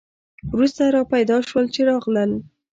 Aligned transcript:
وروسته 0.55 0.83
را 0.95 1.01
پیدا 1.13 1.37
شول 1.47 1.65
چې 1.73 1.81
راغلل. 1.89 2.31